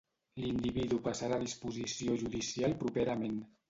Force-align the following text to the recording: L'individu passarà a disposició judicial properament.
L'individu 0.45 0.99
passarà 1.09 1.39
a 1.39 1.45
disposició 1.45 2.19
judicial 2.25 2.79
properament. 2.85 3.43